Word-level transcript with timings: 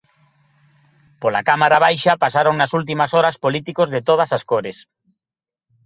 Pola 1.21 1.41
cámara 1.49 1.77
baixa 1.85 2.13
pasaron 2.23 2.55
nas 2.57 2.71
últimas 2.79 3.11
horas 3.17 3.39
políticos 3.43 3.89
de 3.95 4.01
todas 4.09 4.29
as 4.37 4.43
cores. 4.51 4.77